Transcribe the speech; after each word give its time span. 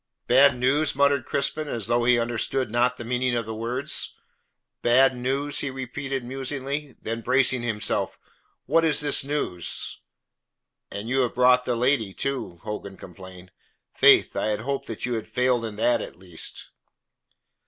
"Bad 0.25 0.57
news?" 0.57 0.95
muttered 0.95 1.25
Crispin, 1.27 1.67
as 1.67 1.85
though 1.85 2.05
he 2.05 2.17
understood 2.17 2.71
not 2.71 2.97
the 2.97 3.05
meaning 3.05 3.35
of 3.35 3.45
the 3.45 3.53
words. 3.53 4.15
"Bad 4.81 5.15
news?" 5.15 5.59
he 5.59 5.69
repeated 5.69 6.25
musingly. 6.25 6.95
Then 6.99 7.21
bracing 7.21 7.61
himself, 7.61 8.17
"What 8.65 8.83
is 8.83 9.01
this 9.01 9.23
news?" 9.23 9.99
"And 10.89 11.07
you 11.07 11.19
have 11.19 11.35
brought 11.35 11.65
the 11.65 11.75
lady 11.75 12.13
too!" 12.15 12.57
Hogan 12.63 12.97
complained. 12.97 13.51
"Faith, 13.93 14.35
I 14.35 14.47
had 14.47 14.61
hoped 14.61 14.87
that 14.87 15.05
you 15.05 15.13
had 15.13 15.27
failed 15.27 15.63
in 15.65 15.75
that 15.75 16.01
at 16.01 16.15
least." 16.15 16.71